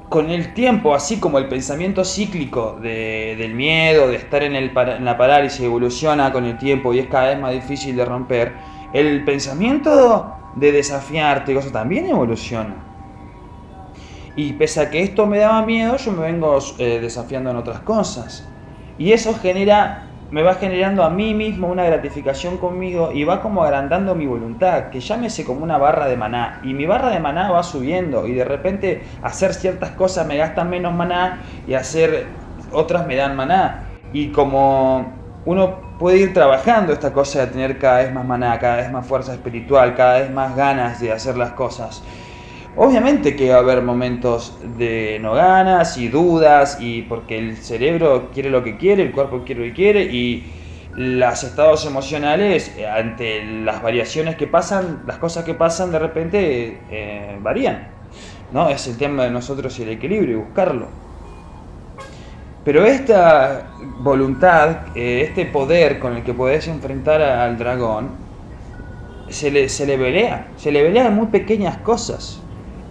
[0.09, 5.03] con el tiempo, así como el pensamiento cíclico del miedo, de estar en, el, en
[5.03, 8.53] la parálisis evoluciona con el tiempo y es cada vez más difícil de romper,
[8.93, 12.75] el pensamiento de desafiarte cosas también evoluciona.
[14.35, 17.79] Y pese a que esto me daba miedo, yo me vengo eh, desafiando en otras
[17.79, 18.47] cosas.
[18.97, 23.63] Y eso genera me va generando a mí mismo una gratificación conmigo y va como
[23.63, 26.59] agrandando mi voluntad, que llámese como una barra de maná.
[26.63, 30.69] Y mi barra de maná va subiendo y de repente hacer ciertas cosas me gastan
[30.69, 32.27] menos maná y hacer
[32.71, 33.85] otras me dan maná.
[34.11, 35.13] Y como
[35.47, 39.07] uno puede ir trabajando esta cosa de tener cada vez más maná, cada vez más
[39.07, 42.03] fuerza espiritual, cada vez más ganas de hacer las cosas.
[42.75, 48.29] Obviamente que va a haber momentos de no ganas y dudas, y porque el cerebro
[48.33, 50.51] quiere lo que quiere, el cuerpo quiere lo que quiere, y
[50.97, 56.77] los estados emocionales, eh, ante las variaciones que pasan, las cosas que pasan de repente
[56.91, 57.87] eh, varían.
[58.51, 58.67] ¿no?
[58.67, 61.06] Es el tema de nosotros y el equilibrio y buscarlo.
[62.67, 63.65] Pero esta
[64.03, 68.09] voluntad, eh, este poder con el que podés enfrentar al dragón,
[69.29, 72.41] se le, se le velea, se le velea en muy pequeñas cosas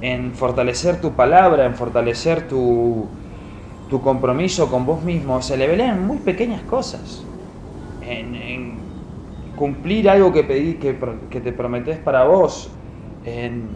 [0.01, 3.05] en fortalecer tu palabra, en fortalecer tu,
[3.91, 7.23] tu compromiso con vos mismo, se le en muy pequeñas cosas.
[8.01, 8.79] En,
[9.59, 10.97] cumplir algo que, pedí, que,
[11.31, 12.71] que te prometés para vos,
[13.27, 13.69] en,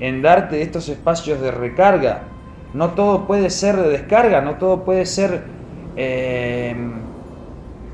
[0.00, 2.33] en darte estos espacios de recarga.
[2.74, 5.44] No todo puede ser de descarga, no todo puede ser
[5.96, 6.74] eh,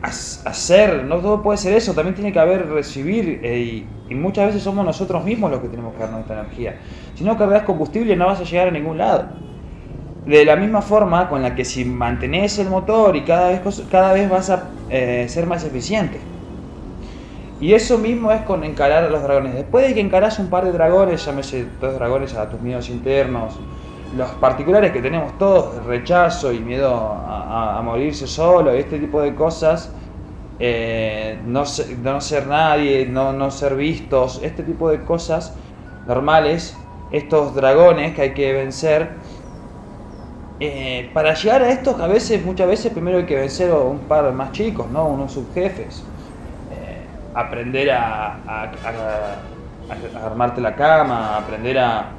[0.02, 4.62] hacer, no todo puede ser eso, también tiene que haber recibir eh, y, muchas veces
[4.62, 6.76] somos nosotros mismos los que tenemos que dar nuestra energía.
[7.14, 9.26] Si no cargas combustible no vas a llegar a ningún lado.
[10.26, 14.12] De la misma forma con la que si mantenés el motor y cada vez, cada
[14.12, 16.18] vez vas a eh, ser más eficiente.
[17.60, 19.54] Y eso mismo es con encarar a los dragones.
[19.54, 23.60] Después de que encarás un par de dragones, llámese dos dragones a tus miedos internos,
[24.16, 29.92] los particulares que tenemos todos, rechazo y miedo a, morirse solo, este tipo de cosas,
[30.58, 31.64] eh, no,
[32.02, 35.54] no, ser nadie, no, no, ser vistos, este tipo de cosas
[36.06, 36.76] normales,
[37.12, 39.10] estos dragones que hay que vencer.
[40.58, 44.00] Eh, para llegar a estos, a veces, muchas veces, primero hay que vencer a un
[44.00, 45.06] par más chicos, ¿no?
[45.06, 46.04] unos subjefes.
[46.72, 52.10] Eh, aprender a, a armarte la cama, aprender a,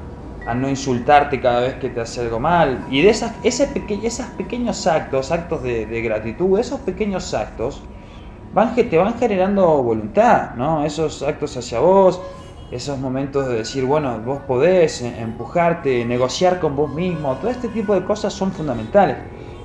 [0.46, 2.86] a no insultarte cada vez que te hace algo mal.
[2.90, 7.82] Y de esas, esos pequeños actos, actos de, gratitud, esos pequeños actos,
[8.54, 10.84] van, te van generando voluntad, ¿no?
[10.84, 12.22] Esos actos hacia vos,
[12.72, 17.68] esos momentos de decir, bueno, vos podés eh, empujarte, negociar con vos mismo, todo este
[17.68, 19.18] tipo de cosas son fundamentales.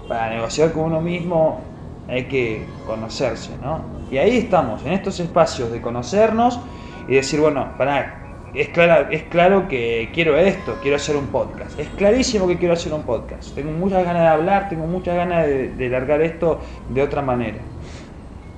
[0.08, 1.60] Para negociar con uno mismo
[2.08, 3.80] hay que conocerse, ¿no?
[4.10, 6.60] Y ahí estamos, en estos espacios de conocernos
[7.08, 8.25] y decir, bueno, para
[8.56, 8.70] es,
[9.10, 11.78] es claro que quiero esto, quiero hacer un podcast.
[11.78, 13.54] Es clarísimo que quiero hacer un podcast.
[13.54, 17.58] Tengo muchas ganas de hablar, tengo muchas ganas de, largar esto de otra manera.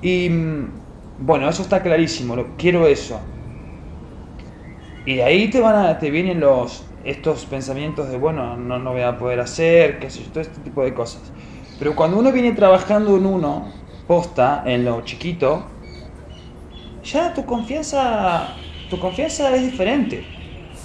[0.01, 0.69] Y mm,
[1.19, 3.19] bueno, eso está clarísimo, quiero eso.
[5.05, 8.91] Y de ahí te van a, te vienen los estos pensamientos de bueno, no, no
[8.91, 11.21] voy a poder hacer, qué sé yo, todo este tipo de cosas.
[11.77, 13.67] Pero cuando uno viene trabajando en uno,
[14.07, 15.63] posta, en lo chiquito,
[17.03, 18.55] ya tu confianza
[18.89, 20.25] tu confianza es diferente.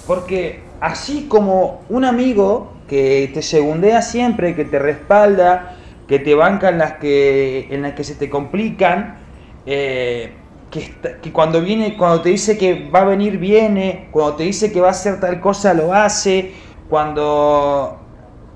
[0.07, 5.75] Porque así como un amigo que te segundea siempre, que te respalda,
[6.07, 9.17] que te banca en las que, en las que se te complican,
[9.65, 10.33] eh,
[10.69, 14.81] que, cuando viene, cuando te dice que va a venir, viene, cuando te dice que
[14.81, 16.53] va a hacer tal cosa, lo hace,
[16.89, 17.97] cuando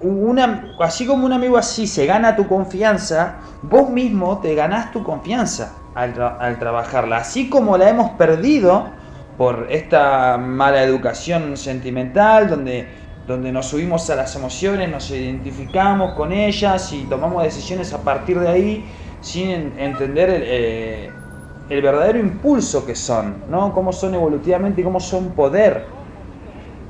[0.02, 5.04] una, así como un amigo así se gana tu confianza, vos mismo te ganás tu
[5.04, 8.88] confianza al trabajarla, así como la hemos perdido
[9.40, 12.86] por esta mala educación sentimental, donde,
[13.26, 18.38] donde nos subimos a las emociones, nos identificamos con ellas y tomamos decisiones a partir
[18.38, 18.86] de ahí
[19.22, 21.10] sin entender el, eh,
[21.70, 23.74] el verdadero impulso que son, ¿no?
[23.74, 25.86] cómo son evolutivamente y cómo son poder,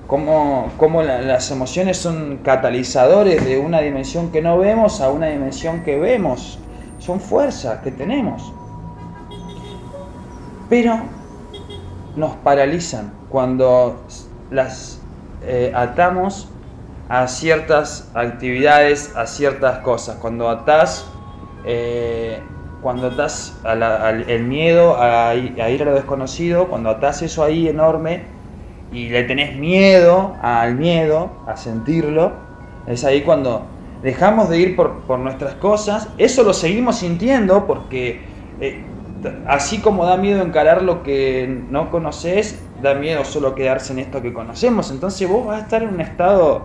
[0.08, 5.84] cómo, cómo las emociones son catalizadores de una dimensión que no vemos a una dimensión
[5.84, 6.58] que vemos,
[6.98, 8.52] son fuerzas que tenemos.
[10.68, 11.19] Pero
[12.20, 14.04] nos paralizan cuando
[14.52, 15.02] las
[15.42, 16.50] eh, atamos
[17.08, 20.18] a ciertas actividades, a ciertas cosas.
[20.18, 21.06] Cuando atás,
[21.66, 22.40] eh,
[22.82, 23.58] cuando atás
[24.28, 28.24] el miedo a, ir a lo desconocido, cuando atás eso ahí enorme
[28.92, 32.34] y le tenés miedo al miedo, a sentirlo,
[32.88, 33.64] es ahí cuando
[34.04, 36.10] dejamos de ir por, nuestras cosas.
[36.18, 38.22] Eso lo seguimos sintiendo porque
[38.62, 38.84] eh,
[39.48, 44.22] así como da miedo encarar lo que no conoces, da miedo solo quedarse en esto
[44.22, 44.92] que conocemos.
[44.92, 46.64] Entonces vos vas a estar en un estado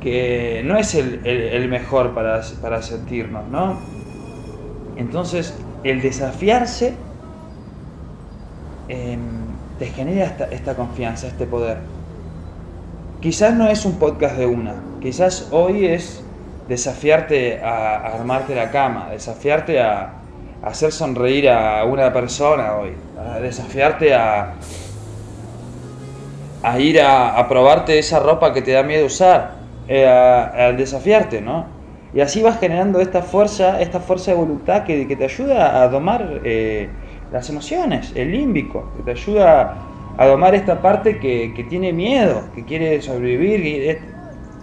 [0.00, 3.78] que no es el, mejor para, para sentirnos, ¿no?
[4.96, 6.94] Entonces, el desafiarse
[8.88, 9.20] em,
[9.78, 11.78] te genera esta, esta, confianza, este poder.
[13.20, 16.24] Quizás no es un podcast de una, quizás hoy es
[16.68, 20.19] desafiarte a, armarte la cama, desafiarte a,
[20.62, 22.92] hacer sonreír a una persona hoy,
[23.40, 24.54] desafiarte a,
[26.62, 29.52] a ir a, probarte esa ropa que te da miedo usar,
[29.88, 31.66] eh, a, desafiarte, ¿no?
[32.12, 36.40] Y así vas generando esta fuerza, esta fuerza de voluntad que, te ayuda a domar
[36.44, 36.88] eh,
[37.32, 39.76] las emociones, el límbico, que te ayuda
[40.18, 44.00] a domar esta parte que, que tiene miedo, que quiere sobrevivir,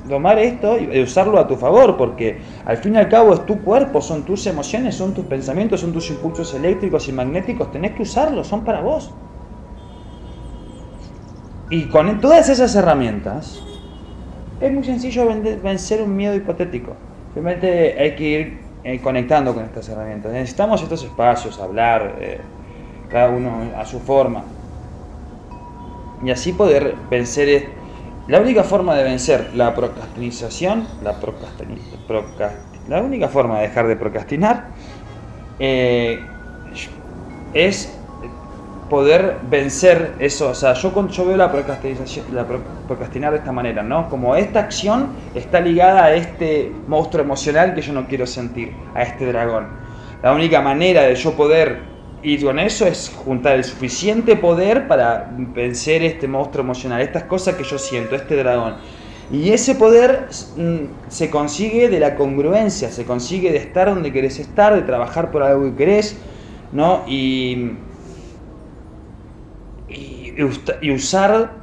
[0.08, 3.62] tomar esto y usarlo a tu favor, porque al fin y al cabo es tu
[3.62, 8.04] cuerpo, son tus emociones, son tus pensamientos, son tus impulsos eléctricos y magnéticos, tenés que
[8.04, 9.12] usarlos, son para vos.
[11.70, 13.62] Y con todas esas herramientas,
[14.60, 15.28] es muy sencillo
[15.62, 16.93] vencer un miedo hipotético.
[17.34, 20.32] Simplemente hay que ir eh, conectando con estas herramientas.
[20.32, 22.39] Necesitamos estos espacios, hablar, eh,
[23.10, 24.43] cada uno a su forma.
[26.24, 27.70] Y así poder vencer
[28.28, 31.16] la única forma de vencer la procrastinización, la,
[32.90, 34.68] la única forma de dejar de procrastinar
[35.60, 36.20] eh,
[37.54, 37.98] es
[38.90, 40.50] poder vencer eso.
[40.50, 42.46] O sea, yo, yo veo la procrastinación, la
[42.88, 44.10] procrastinar de esta manera, ¿no?
[44.10, 49.04] Como esta acción está ligada a este monstruo emocional que yo no quiero sentir, a
[49.04, 49.68] este dragón.
[50.22, 51.97] La única manera de yo poder
[52.28, 57.56] y con eso es juntar el suficiente poder para vencer este monstruo emocional, estas cosas
[57.56, 58.76] que yo siento, este dragón.
[59.32, 64.40] Y ese poder mm, se consigue de la congruencia, se consigue de estar donde querés
[64.40, 66.18] estar, de trabajar por algo que querés,
[66.74, 67.04] ¿no?
[67.08, 67.78] Y,
[69.88, 71.54] y, usar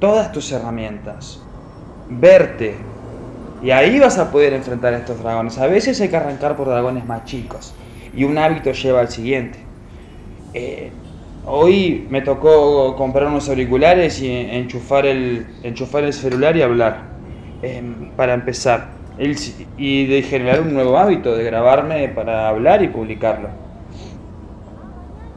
[0.00, 1.40] todas tus herramientas,
[2.08, 2.74] verte.
[3.62, 5.56] Y ahí vas a poder enfrentar a estos dragones.
[5.58, 7.74] A veces hay que arrancar por dragones más chicos.
[8.12, 9.69] Y un hábito lleva al siguiente.
[10.52, 10.90] Eh,
[11.46, 17.02] hoy me tocó comprar unos auriculares y enchufar el, enchufar el celular y hablar,
[17.62, 19.00] em, para empezar.
[19.76, 23.50] Y de generar un nuevo hábito, de grabarme para hablar y publicarlo.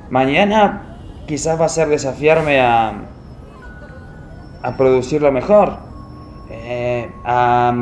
[0.10, 2.94] Mañana quizás va a ser desafiarme a,
[4.62, 5.80] a producirlo mejor,
[6.50, 7.74] eh, a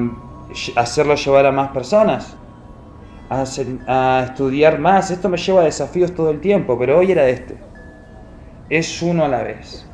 [0.76, 2.36] hacerlo llevar a más personas
[3.32, 5.10] a, estudiar más.
[5.10, 7.56] Esto me lleva a desafíos todo el tiempo, pero hoy era este.
[8.70, 9.88] Es uno a la vez.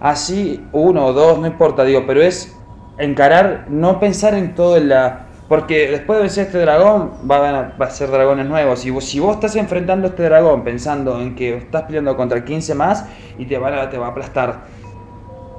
[0.00, 2.56] Así, uno o dos, no importa, digo, pero es
[2.98, 5.26] encarar, no pensar en todo en la...
[5.48, 8.84] Porque después de vencer este dragón, va a, ser dragones nuevos.
[8.84, 12.74] Y si vos estás enfrentando a este dragón pensando en que estás peleando contra 15
[12.74, 13.04] más
[13.38, 14.64] y te, van a, te va a aplastar.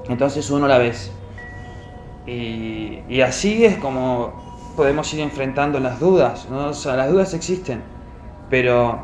[0.10, 1.12] Entonces uno a la vez.
[2.26, 6.48] Y así es como podemos ir enfrentando las dudas.
[6.52, 7.84] O sea, las dudas existen,
[8.50, 9.00] pero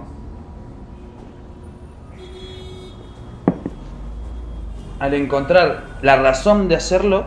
[4.99, 7.25] al encontrar la razón de hacerlo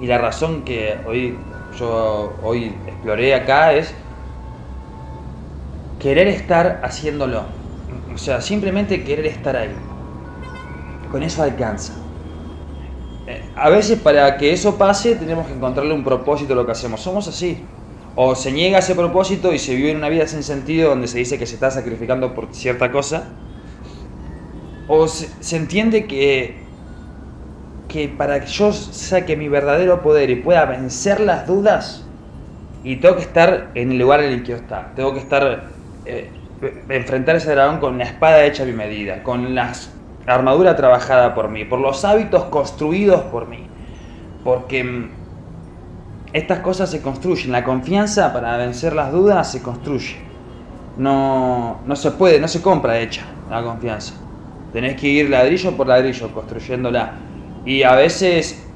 [0.00, 1.38] y la razón que hoy
[1.78, 3.94] yo hoy exploré acá es
[5.98, 7.44] querer estar haciéndolo.
[8.14, 9.74] O sea, simplemente querer estar ahí.
[11.10, 12.05] Con eso alcanza.
[13.26, 16.72] Eh, a veces para que eso pase tenemos que encontrarle un propósito a lo que
[16.72, 17.00] hacemos.
[17.00, 17.62] Somos así.
[18.14, 21.38] O se niega ese propósito y se vive una vida sin sentido donde se dice
[21.38, 23.28] que se está sacrificando por cierta cosa.
[24.88, 26.56] O se, entiende que,
[27.88, 32.06] que para que yo saque mi verdadero poder y pueda vencer las dudas,
[32.86, 34.92] y tengo que estar en el lugar en el que yo está.
[34.94, 35.64] Tengo que estar,
[36.04, 36.30] eh,
[36.88, 39.90] enfrentar ese dragón con una espada hecha a mi medida, con las
[40.26, 43.66] armadura trabajada por mí, por los hábitos construidos por mí.
[44.44, 45.10] Porque mm,
[46.32, 47.52] estas cosas se construyen.
[47.52, 50.16] La confianza para vencer las dudas se construye.
[50.96, 54.14] No, no se puede, no se compra hecha la confianza.
[54.72, 57.12] Tenés que ir ladrillo por ladrillo construyéndola.
[57.64, 58.66] Y a veces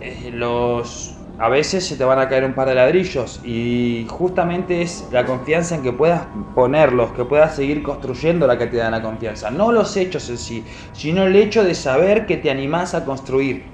[0.00, 4.82] eh, los a veces se te van a caer un par de ladrillos y justamente
[4.82, 6.22] es la confianza en que puedas
[6.54, 9.50] ponerlos, que puedas seguir construyendo la que te da la confianza.
[9.50, 13.64] No los hechos en sí, sino el hecho de saber que te animás a construir.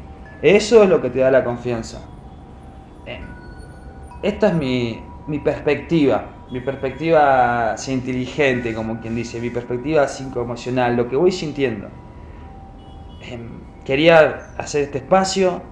[0.41, 2.01] Eso es lo que te da la confianza.
[4.23, 11.09] Esta es mi, mi perspectiva, mi perspectiva inteligente, como quien dice, mi perspectiva psicoemocional, lo
[11.09, 11.89] que voy sintiendo.
[13.21, 15.63] Em, quería hacer este espacio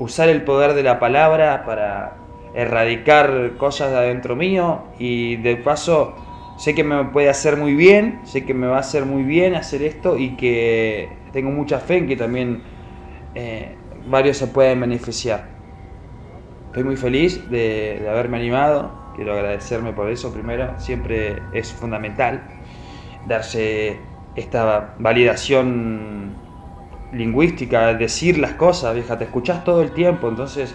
[0.00, 2.16] usar el poder de la palabra para
[2.54, 6.14] erradicar cosas de adentro mío y de paso
[6.56, 9.54] sé que me puede hacer muy bien, sé que me va a hacer muy bien
[9.54, 12.62] hacer esto y que tengo mucha fe en que también
[13.34, 13.76] eh,
[14.06, 15.48] varios se pueden beneficiar.
[16.66, 18.98] estoy muy feliz de, de haberme animado.
[19.14, 20.78] Quiero agradecerme por eso primero.
[20.78, 22.42] Siempre es fundamental
[23.26, 23.98] darse
[24.34, 26.34] esta validación
[27.12, 30.74] lingüística, decir las cosas, vieja, te escuchás todo el tiempo, entonces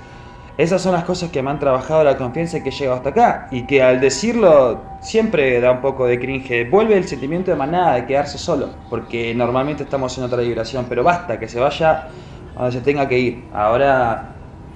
[0.57, 3.47] esas son las cosas que me han trabajado la confianza y que llego hasta acá.
[3.51, 6.69] Y que al decirlo siempre da un poco de cringe.
[6.69, 8.69] Vuelve el sentimiento de manada, de quedarse solo.
[8.89, 10.85] Porque normalmente estamos en otra vibración.
[10.87, 12.07] Pero basta, que se vaya
[12.55, 13.43] donde se tenga que ir.
[13.53, 14.29] Ahora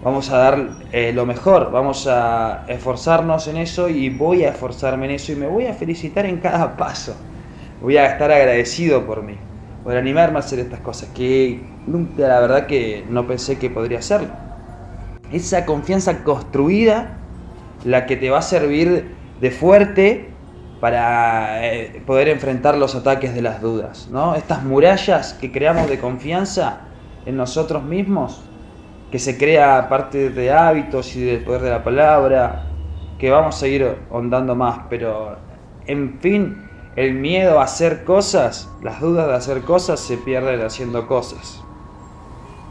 [0.03, 1.71] vamos a dar eh, lo mejor.
[1.71, 3.87] Vamos a esforzarnos en eso.
[3.87, 5.31] Y voy a esforzarme en eso.
[5.31, 7.15] Y me voy a felicitar en cada paso.
[7.81, 9.37] Voy a estar agradecido por mí.
[9.83, 11.09] Por animarme a hacer estas cosas.
[11.09, 14.29] Que nunca, la verdad, que no pensé que podría hacerlo
[15.31, 17.17] esa confianza construida
[17.85, 20.29] la que te va a servir de fuerte
[20.81, 24.35] para eh, poder enfrentar los ataques de las dudas, ¿no?
[24.35, 26.81] Estas murallas que creamos de confianza
[27.25, 28.41] en nosotros mismos,
[29.11, 32.63] que se crea a partir de hábitos y del poder de la palabra,
[33.17, 35.37] que vamos a ir ondando más, pero
[35.85, 41.07] en fin, el miedo a hacer cosas, las dudas de hacer cosas se pierden haciendo
[41.07, 41.63] cosas.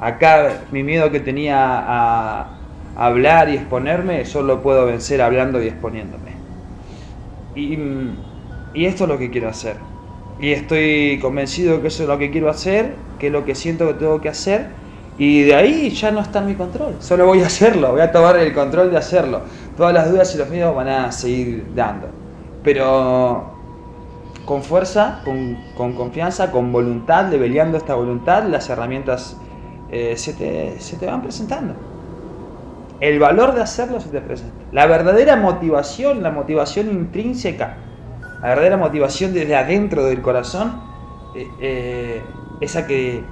[0.01, 2.59] Acá mi miedo que tenía a
[2.99, 6.33] hablar y exponerme, solo puedo vencer hablando y exponiéndome.
[7.55, 7.79] Y,
[8.75, 9.77] y, esto es lo que quiero hacer.
[10.41, 13.87] Y estoy convencido que eso es lo que quiero hacer, que es lo que siento
[13.87, 14.67] que tengo que hacer.
[15.17, 16.97] Y de ahí ya no está en mi control.
[17.01, 19.43] Solo voy a hacerlo, voy a tomar el control de hacerlo.
[19.77, 22.09] Todas las dudas y los miedos van a seguir dando.
[22.63, 23.58] Pero
[24.49, 29.37] con fuerza, con, confianza, con voluntad, leveleando esta voluntad, las herramientas
[29.91, 31.75] eh, se, te, se te van presentando.
[32.99, 34.55] El valor de hacerlo se te presenta.
[34.73, 37.77] La verdadera motivación, la motivación intrínseca,
[38.41, 40.81] la verdadera motivación desde adentro del corazón,
[41.37, 42.23] eh, eh,
[42.63, 43.23] esa que,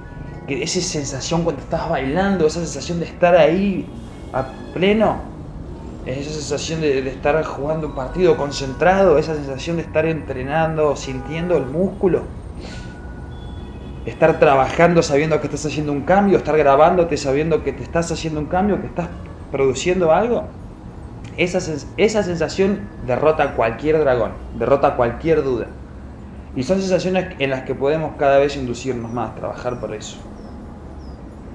[0.47, 3.87] esa sensación cuando estás bailando, esa sensación de estar ahí
[4.33, 5.17] a pleno,
[6.07, 11.65] esa sensación de, estar jugando un partido concentrado, esa sensación de estar entrenando, sintiendo el
[11.65, 12.21] músculo,
[14.05, 18.39] estar trabajando sabiendo que estás haciendo un cambio, estar grabándote sabiendo que te estás haciendo
[18.39, 19.09] un cambio, que estás
[19.51, 20.45] produciendo algo,
[21.35, 21.59] esa,
[21.97, 25.67] esa sensación derrota cualquier dragón, derrota cualquier duda.
[26.55, 30.17] Y son sensaciones en las que podemos cada vez inducirnos más, trabajar por eso.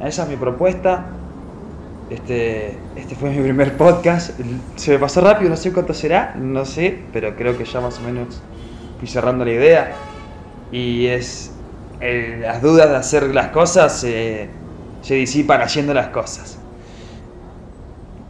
[0.01, 1.07] Esa es mi propuesta.
[2.13, 4.39] Este, este fue mi primer podcast.
[4.77, 7.99] Se me pasó rápido, no sé cuánto será, no sé, pero creo que ya más
[7.99, 8.43] o menos
[8.99, 9.93] fui cerrando la idea.
[10.71, 11.53] Y es
[12.01, 14.49] las dudas de hacer las cosas se
[15.15, 16.59] disipan haciendo las cosas.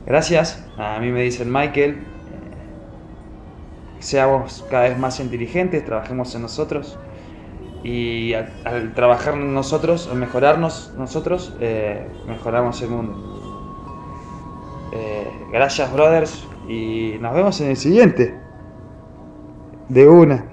[0.07, 1.99] Gracias, a mí me dicen Michael, eh,
[3.99, 6.99] seamos cada vez más inteligentes, trabajemos en nosotros
[7.83, 13.32] y al, trabajar nosotros, al mejorarnos nosotros, eh, mejoramos el mundo.
[14.93, 18.39] Eh, gracias brothers y nos vemos en el siguiente.
[19.89, 20.52] De una.